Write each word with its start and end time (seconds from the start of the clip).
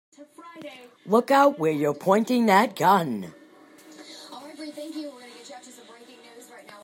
Look 1.05 1.29
out 1.29 1.59
where 1.59 1.71
you're 1.71 1.93
pointing 1.93 2.47
that 2.47 2.75
gun! 2.75 3.31